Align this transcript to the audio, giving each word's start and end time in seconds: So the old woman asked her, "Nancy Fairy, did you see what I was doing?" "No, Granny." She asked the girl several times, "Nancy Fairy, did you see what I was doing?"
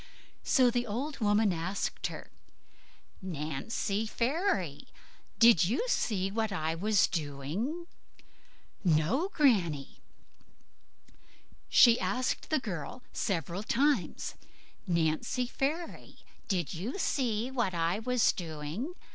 So 0.41 0.71
the 0.71 0.87
old 0.87 1.19
woman 1.19 1.53
asked 1.53 2.07
her, 2.07 2.31
"Nancy 3.21 4.07
Fairy, 4.07 4.87
did 5.37 5.63
you 5.65 5.87
see 5.87 6.31
what 6.31 6.51
I 6.51 6.73
was 6.73 7.05
doing?" 7.05 7.85
"No, 8.83 9.29
Granny." 9.29 9.99
She 11.69 11.99
asked 11.99 12.49
the 12.49 12.57
girl 12.59 13.03
several 13.13 13.61
times, 13.61 14.33
"Nancy 14.87 15.45
Fairy, 15.45 16.17
did 16.47 16.73
you 16.73 16.97
see 16.97 17.51
what 17.51 17.75
I 17.75 17.99
was 17.99 18.31
doing?" 18.31 18.93